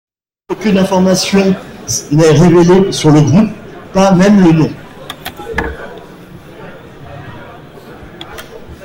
Aucune 0.49 0.79
information 0.79 1.55
n'est 2.11 2.31
révélé 2.31 2.91
sur 2.91 3.11
le 3.11 3.21
groupe, 3.21 3.51
pas 3.93 4.11
même 4.15 4.41
le 4.43 4.51
nom. 4.51 4.71